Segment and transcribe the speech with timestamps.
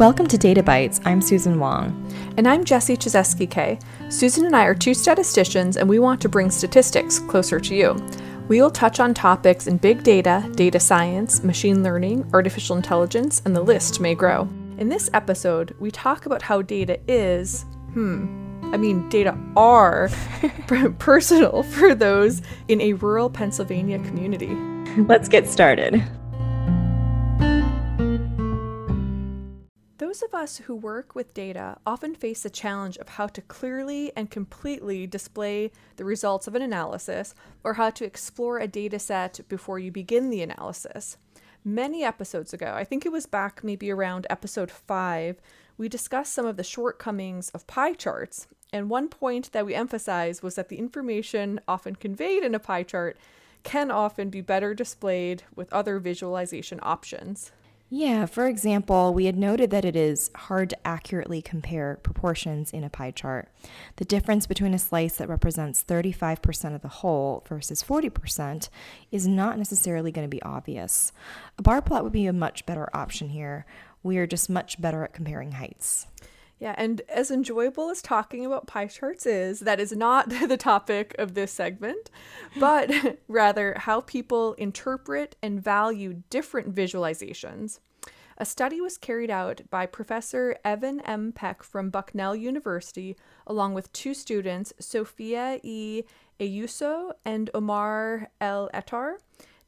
[0.00, 0.98] Welcome to Data Bytes.
[1.04, 2.10] I'm Susan Wong.
[2.38, 3.78] And I'm Jessie Chizeski K.
[4.08, 8.02] Susan and I are two statisticians, and we want to bring statistics closer to you.
[8.48, 13.54] We will touch on topics in big data, data science, machine learning, artificial intelligence, and
[13.54, 14.48] the list may grow.
[14.78, 20.08] In this episode, we talk about how data is, hmm, I mean, data are
[20.98, 24.54] personal for those in a rural Pennsylvania community.
[24.96, 26.02] Let's get started.
[30.20, 34.12] Those of us who work with data often face the challenge of how to clearly
[34.14, 37.34] and completely display the results of an analysis
[37.64, 41.16] or how to explore a data set before you begin the analysis.
[41.64, 45.40] Many episodes ago, I think it was back maybe around episode 5,
[45.78, 48.46] we discussed some of the shortcomings of pie charts.
[48.74, 52.82] And one point that we emphasized was that the information often conveyed in a pie
[52.82, 53.16] chart
[53.62, 57.52] can often be better displayed with other visualization options.
[57.92, 62.84] Yeah, for example, we had noted that it is hard to accurately compare proportions in
[62.84, 63.48] a pie chart.
[63.96, 68.68] The difference between a slice that represents 35% of the whole versus 40%
[69.10, 71.10] is not necessarily going to be obvious.
[71.58, 73.66] A bar plot would be a much better option here.
[74.04, 76.06] We are just much better at comparing heights.
[76.60, 81.16] Yeah, and as enjoyable as talking about pie charts is, that is not the topic
[81.18, 82.10] of this segment,
[82.58, 87.80] but rather how people interpret and value different visualizations.
[88.36, 91.32] A study was carried out by Professor Evan M.
[91.32, 96.04] Peck from Bucknell University, along with two students, Sofia E.
[96.38, 99.16] Ayuso and Omar El-Etr,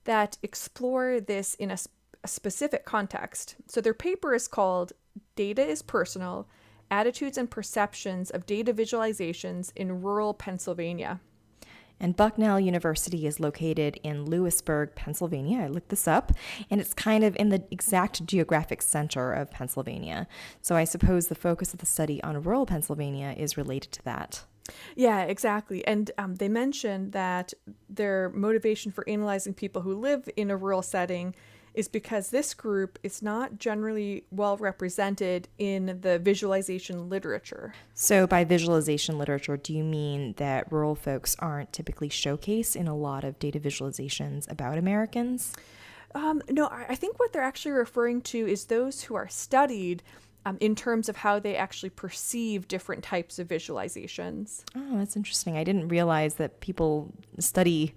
[0.05, 1.79] that explore this in a,
[2.25, 3.57] a specific context.
[3.67, 4.93] So their paper is called
[5.37, 6.49] Data is Personal
[6.93, 11.21] Attitudes and Perceptions of Data Visualizations in Rural Pennsylvania.
[11.99, 15.61] And Bucknell University is located in Lewisburg, Pennsylvania.
[15.61, 16.33] I looked this up,
[16.69, 20.27] and it's kind of in the exact geographic center of Pennsylvania.
[20.61, 24.45] So I suppose the focus of the study on rural Pennsylvania is related to that.
[24.95, 25.87] Yeah, exactly.
[25.87, 27.55] And um, they mentioned that
[27.89, 31.35] their motivation for analyzing people who live in a rural setting
[31.75, 37.75] is because this group is not generally well represented in the visualization literature.
[37.95, 42.97] So, by visualization literature, do you mean that rural folks aren't typically showcased in a
[42.97, 45.55] lot of data visualizations about Americans?
[46.15, 50.03] Um, no, I think what they're actually referring to is those who are studied
[50.45, 54.65] um, in terms of how they actually perceive different types of visualizations.
[54.77, 55.57] Oh, that's interesting.
[55.57, 57.95] I didn't realize that people study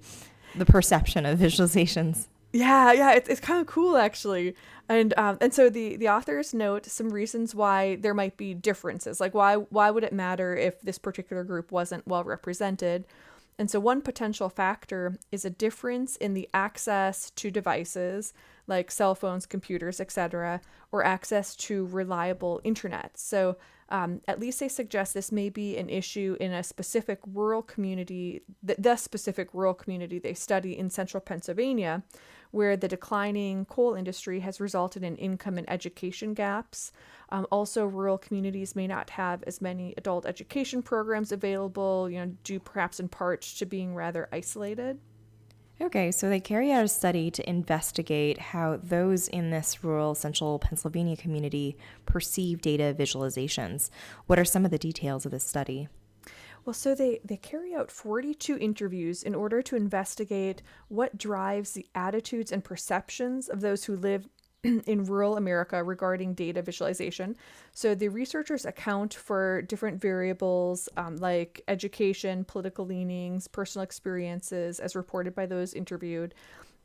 [0.56, 2.28] the perception of visualizations.
[2.56, 4.56] Yeah, yeah, it's, it's kind of cool actually.
[4.88, 9.20] And um, and so the the authors note some reasons why there might be differences.
[9.20, 13.06] Like why why would it matter if this particular group wasn't well represented?
[13.58, 18.34] And so one potential factor is a difference in the access to devices
[18.68, 20.62] like cell phones, computers, etc.,
[20.92, 23.18] or access to reliable internet.
[23.18, 23.58] So
[23.90, 28.42] um, at least they suggest this may be an issue in a specific rural community,
[28.64, 32.04] the, the specific rural community they study in central Pennsylvania,
[32.56, 36.94] where the declining coal industry has resulted in income and education gaps.
[37.28, 42.32] Um, also, rural communities may not have as many adult education programs available, you know,
[42.46, 45.00] due perhaps in part to being rather isolated.
[45.82, 50.58] Okay, so they carry out a study to investigate how those in this rural central
[50.58, 53.90] Pennsylvania community perceive data visualizations.
[54.28, 55.90] What are some of the details of this study?
[56.66, 61.86] Well, so they, they carry out 42 interviews in order to investigate what drives the
[61.94, 64.28] attitudes and perceptions of those who live
[64.64, 67.36] in rural America regarding data visualization.
[67.74, 74.96] So the researchers account for different variables um, like education, political leanings, personal experiences, as
[74.96, 76.34] reported by those interviewed.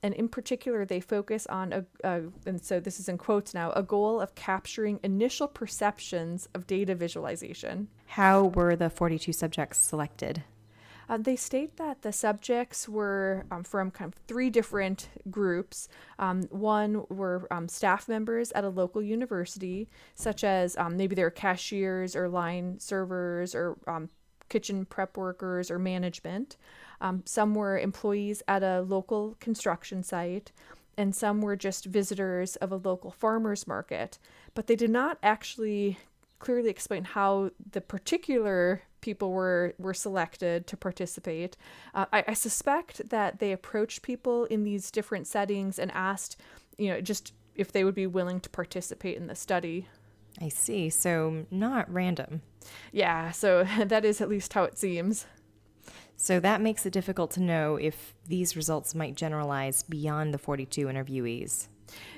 [0.02, 3.70] And in particular, they focus on a, a, and so this is in quotes now,
[3.72, 7.88] a goal of capturing initial perceptions of data visualization.
[8.06, 10.42] How were the 42 subjects selected?
[11.10, 15.88] Uh, they state that the subjects were um, from kind of three different groups.
[16.20, 21.30] Um, one were um, staff members at a local university, such as um, maybe they're
[21.30, 24.08] cashiers or line servers or um,
[24.48, 26.56] kitchen prep workers or management.
[27.00, 30.52] Um, some were employees at a local construction site,
[30.96, 34.18] and some were just visitors of a local farmer's market.
[34.54, 35.98] But they did not actually
[36.38, 41.56] clearly explain how the particular people were were selected to participate.
[41.94, 46.36] Uh, I, I suspect that they approached people in these different settings and asked,
[46.76, 49.88] you know, just if they would be willing to participate in the study.
[50.40, 50.90] I see.
[50.90, 52.42] So not random.
[52.92, 53.30] Yeah.
[53.30, 55.26] So that is at least how it seems.
[56.22, 60.84] So that makes it difficult to know if these results might generalize beyond the 42
[60.86, 61.68] interviewees.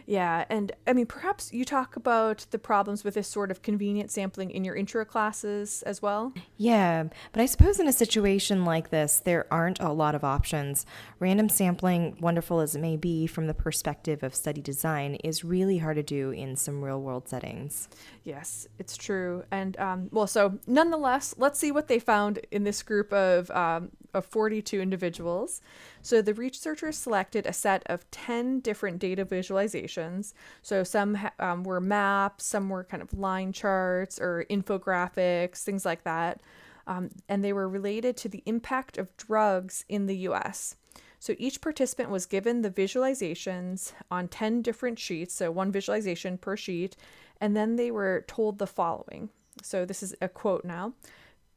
[0.07, 4.11] Yeah, and I mean, perhaps you talk about the problems with this sort of convenient
[4.11, 6.33] sampling in your intro classes as well.
[6.57, 10.85] Yeah, but I suppose in a situation like this, there aren't a lot of options.
[11.21, 15.79] Random sampling, wonderful as it may be from the perspective of study design, is really
[15.79, 17.89] hard to do in some real world settings.
[18.25, 19.45] Yes, it's true.
[19.51, 23.91] And um, well, so nonetheless, let's see what they found in this group of, um,
[24.15, 25.61] of 42 individuals.
[26.03, 30.35] So the researchers selected a set of 10 different data visualizations.
[30.63, 36.05] So some um, were maps, some were kind of line charts or infographics, things like
[36.05, 36.41] that.
[36.87, 40.77] Um, and they were related to the impact of drugs in the US.
[41.23, 46.57] So each participant was given the visualizations on 10 different sheets, so one visualization per
[46.57, 46.97] sheet,
[47.41, 49.29] and then they were told the following.
[49.63, 50.95] So this is a quote now.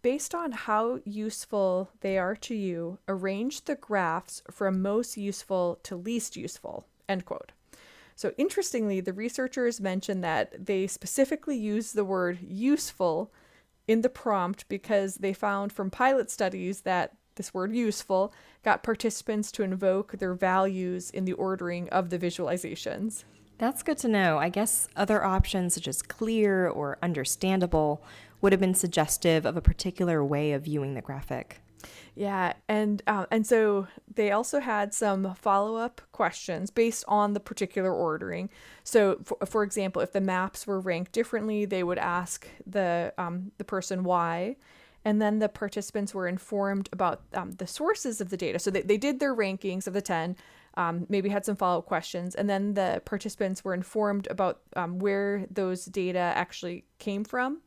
[0.06, 5.96] Based on how useful they are to you, arrange the graphs from most useful to
[5.96, 6.86] least useful.
[7.10, 7.54] End quote.
[8.16, 13.34] So, interestingly, the researchers mentioned that they specifically used the word useful
[13.88, 18.32] in the prompt because they found from pilot studies that this word useful
[18.64, 23.24] got participants to invoke their values in the ordering of the visualizations.
[23.58, 24.38] That's good to know.
[24.38, 28.04] I guess other options such as clear or understandable
[28.42, 31.62] would have been suggestive of a particular way of viewing the graphic.
[32.16, 37.40] Yeah, and uh, and so they also had some follow up questions based on the
[37.40, 38.50] particular ordering.
[38.84, 43.52] So, for, for example, if the maps were ranked differently, they would ask the um,
[43.58, 44.56] the person why,
[45.06, 48.60] and then the participants were informed about um, the sources of the data.
[48.60, 50.36] So they, they did their rankings of the ten,
[50.76, 55.00] um, maybe had some follow up questions, and then the participants were informed about um,
[55.00, 57.62] where those data actually came from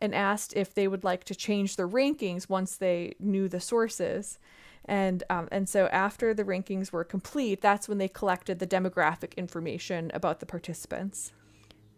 [0.00, 4.38] and asked if they would like to change their rankings once they knew the sources.
[4.84, 9.36] And, um, and so after the rankings were complete, that's when they collected the demographic
[9.36, 11.32] information about the participants.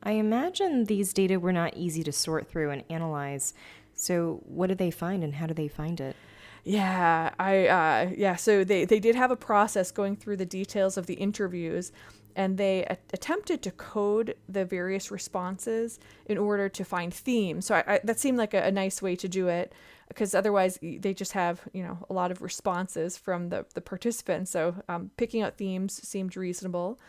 [0.02, 3.52] I imagine these data were not easy to sort through and analyze.
[4.00, 6.16] So, what did they find and how did they find it?
[6.64, 8.36] Yeah, I uh, yeah.
[8.36, 11.90] So they they did have a process going through the details of the interviews,
[12.36, 17.66] and they a- attempted to code the various responses in order to find themes.
[17.66, 19.72] So I, I, that seemed like a, a, nice way to do it
[20.08, 24.50] because otherwise they just have you know a lot of responses from the, the participants.
[24.50, 27.00] So um, picking out themes seemed reasonable.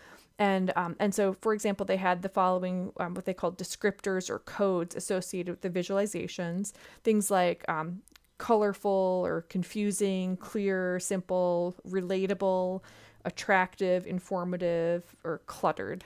[0.42, 4.28] And, um, and so, for example, they had the following um, what they called descriptors
[4.28, 6.74] or codes associated with the visualizations.
[7.04, 8.02] Things like um,
[8.40, 12.82] colorful or confusing, clear, simple, relatable,
[13.24, 16.04] attractive, informative, or cluttered.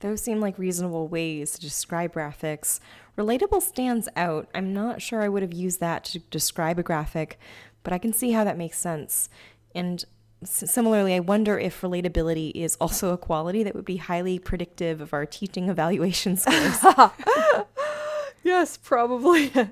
[0.00, 2.80] Those seem like reasonable ways to describe graphics.
[3.18, 4.48] Relatable stands out.
[4.54, 7.38] I'm not sure I would have used that to describe a graphic,
[7.82, 9.28] but I can see how that makes sense.
[9.74, 10.02] And
[10.46, 15.12] similarly, I wonder if relatability is also a quality that would be highly predictive of
[15.12, 16.84] our teaching evaluation scores.
[18.44, 19.52] yes, probably.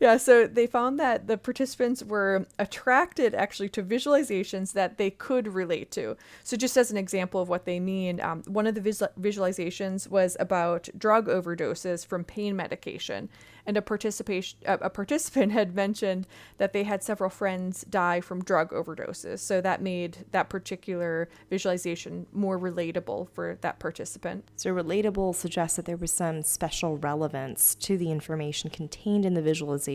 [0.00, 5.48] Yeah, so they found that the participants were attracted actually to visualizations that they could
[5.48, 6.16] relate to.
[6.44, 10.08] So, just as an example of what they mean, um, one of the visual- visualizations
[10.08, 13.28] was about drug overdoses from pain medication.
[13.66, 18.70] And a participation a participant had mentioned that they had several friends die from drug
[18.70, 19.40] overdoses.
[19.40, 24.48] So that made that particular visualization more relatable for that participant.
[24.56, 29.42] So relatable suggests that there was some special relevance to the information contained in the
[29.42, 29.87] visualization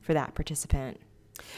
[0.00, 0.98] for that participant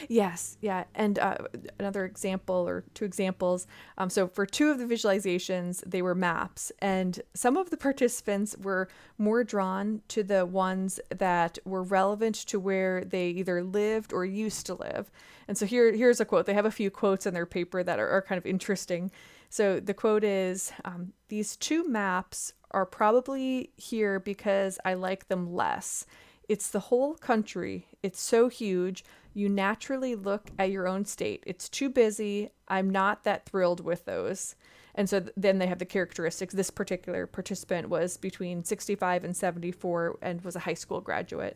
[0.07, 0.85] Yes, yeah.
[0.95, 1.37] And uh,
[1.79, 3.67] another example or two examples.
[3.97, 8.55] Um, so, for two of the visualizations, they were maps, and some of the participants
[8.59, 14.25] were more drawn to the ones that were relevant to where they either lived or
[14.25, 15.11] used to live.
[15.47, 16.45] And so, here, here's a quote.
[16.45, 19.11] They have a few quotes in their paper that are, are kind of interesting.
[19.49, 25.53] So, the quote is um, These two maps are probably here because I like them
[25.53, 26.05] less.
[26.51, 27.87] It's the whole country.
[28.03, 31.41] It's so huge you naturally look at your own state.
[31.47, 32.49] It's too busy.
[32.67, 34.57] I'm not that thrilled with those.
[34.93, 36.53] And so then they have the characteristics.
[36.53, 41.55] This particular participant was between 65 and 74 and was a high school graduate.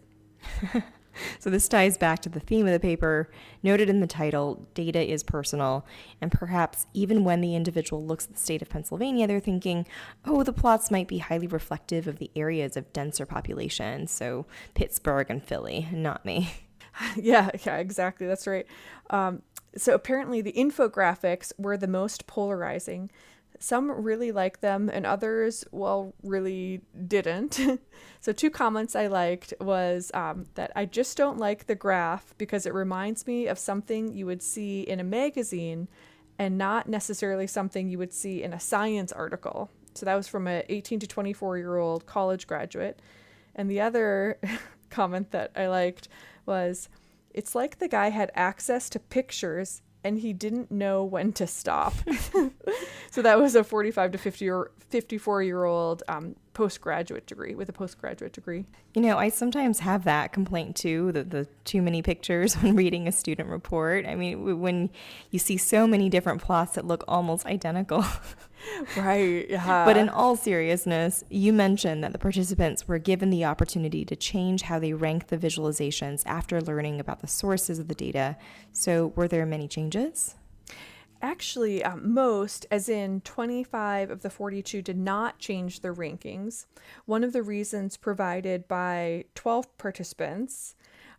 [1.39, 3.29] so this ties back to the theme of the paper,
[3.63, 5.86] noted in the title Data is Personal.
[6.22, 9.88] And perhaps even when the individual looks at the state of Pennsylvania, they're thinking,
[10.25, 14.07] oh, the plots might be highly reflective of the areas of denser population.
[14.07, 16.53] So Pittsburgh and Philly, not me.
[17.15, 18.27] yeah, yeah, exactly.
[18.27, 18.65] That's right.
[19.10, 19.41] Um,
[19.75, 23.12] so apparently, the infographics were the most polarizing.
[23.65, 27.60] Some really liked them, and others, well, really didn't.
[28.22, 32.67] so, two comments I liked was um, that I just don't like the graph because
[32.67, 35.88] it reminds me of something you would see in a magazine
[36.38, 39.72] and not necessarily something you would see in a science article.
[39.95, 43.01] So that was from a 18 to 24 year old college graduate.
[43.55, 44.38] And the other
[44.91, 46.07] comment that I liked
[46.45, 46.88] was
[47.31, 51.95] it's like the guy had access to pictures and he didn't know when to stop.
[53.12, 57.69] so that was a 45 to 50 or 54 year old um, postgraduate degree with
[57.69, 58.65] a postgraduate degree.
[58.95, 63.07] You know, I sometimes have that complaint too, the, the too many pictures when reading
[63.07, 64.07] a student report.
[64.07, 64.89] I mean, when
[65.29, 68.03] you see so many different plots that look almost identical.
[68.97, 69.47] right.
[69.50, 69.85] Yeah.
[69.85, 74.63] But in all seriousness, you mentioned that the participants were given the opportunity to change
[74.63, 78.38] how they rank the visualizations after learning about the sources of the data.
[78.71, 80.35] So, were there many changes?
[81.22, 86.65] Actually, um, most, as in 25 of the 42, did not change their rankings.
[87.05, 90.75] One of the reasons provided by 12 participants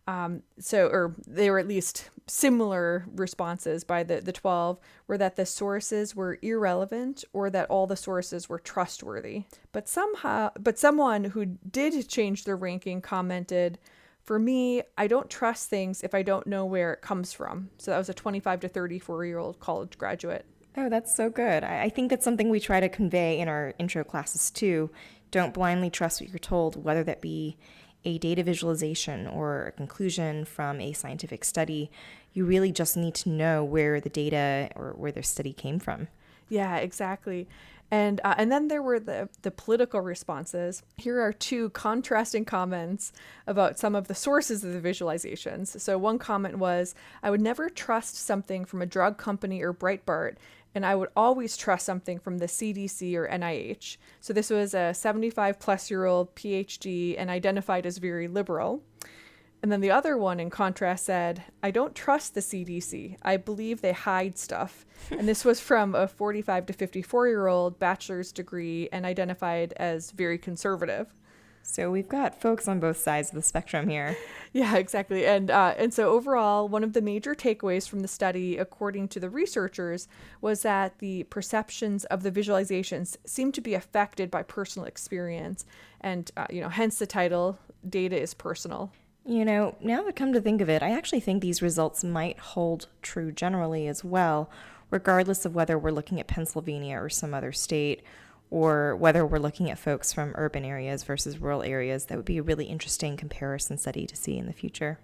[0.07, 5.35] um, so, or they were at least similar responses by the, the 12 were that
[5.35, 9.43] the sources were irrelevant or that all the sources were trustworthy.
[9.73, 13.79] But somehow, but someone who did change their ranking commented,
[14.27, 17.69] for me, I don't trust things if I don't know where it comes from.
[17.77, 20.45] So that was a 25 to 34 year old college graduate.
[20.75, 21.63] Oh, that's so good.
[21.63, 24.91] I think that's something we try to convey in our intro classes too.
[25.31, 27.57] Don't blindly trust what you're told, whether that be
[28.03, 31.89] a data visualization or a conclusion from a scientific study,
[32.33, 36.09] you really just need to know where the data or where the study came from.
[36.49, 37.47] Yeah, exactly.
[37.89, 40.83] And uh, and then there were the the political responses.
[40.97, 43.13] Here are two contrasting comments
[43.45, 45.79] about some of the sources of the visualizations.
[45.79, 50.35] So one comment was, "I would never trust something from a drug company or Breitbart
[50.77, 53.97] and I would always trust something from the CDC or NIH.
[54.21, 58.83] So this was a 75 plus year old PhD and identified as very liberal.
[59.63, 63.17] And then the other one, in contrast, said, I don't trust the CDC.
[63.23, 64.85] I believe they hide stuff.
[65.11, 70.11] and this was from a 45 to 54 year old bachelor's degree and identified as
[70.11, 71.13] very conservative.
[71.69, 74.15] So we've got folks on both sides of the spectrum here.
[74.53, 75.27] Yeah, exactly.
[75.27, 79.19] And uh, and so overall, one of the major takeaways from the study, according to
[79.19, 80.07] the researchers,
[80.39, 85.65] was that the perceptions of the visualizations seem to be affected by personal experience,
[86.01, 88.91] and uh, you know, hence the title "Data is Personal."
[89.27, 92.39] You know, now that come to think of it, I actually think these results might
[92.39, 94.49] hold true generally as well,
[94.89, 98.03] regardless of whether we're looking at Pennsylvania or some other state
[98.49, 102.37] or whether we're looking at folks from urban areas versus rural areas, that would be
[102.37, 104.97] a really interesting comparison study to see in the future.